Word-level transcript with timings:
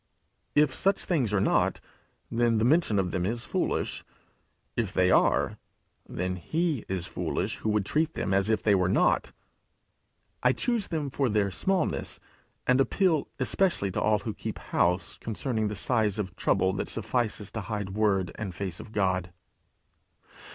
If 0.55 0.73
such 0.73 1.05
things 1.05 1.31
are 1.31 1.39
not, 1.39 1.79
then 2.31 2.57
the 2.57 2.65
mention 2.65 2.97
of 2.97 3.11
them 3.11 3.23
is 3.23 3.43
foolish. 3.45 4.03
If 4.75 4.93
they 4.93 5.11
are, 5.11 5.59
then 6.09 6.37
he 6.37 6.83
is 6.89 7.05
foolish 7.05 7.57
who 7.57 7.69
would 7.69 7.85
treat 7.85 8.15
them 8.15 8.33
as 8.33 8.49
if 8.49 8.63
they 8.63 8.73
were 8.73 8.89
not. 8.89 9.31
I 10.41 10.53
choose 10.53 10.87
them 10.87 11.11
for 11.11 11.29
their 11.29 11.51
smallness, 11.51 12.19
and 12.65 12.81
appeal 12.81 13.27
especially 13.37 13.91
to 13.91 14.01
all 14.01 14.17
who 14.17 14.33
keep 14.33 14.57
house 14.57 15.17
concerning 15.19 15.67
the 15.67 15.75
size 15.75 16.17
of 16.17 16.35
trouble 16.35 16.73
that 16.73 16.89
suffices 16.89 17.51
to 17.51 17.61
hide 17.61 17.91
word 17.91 18.31
and 18.33 18.55
face 18.55 18.79
of 18.79 18.91
God. 18.93 19.31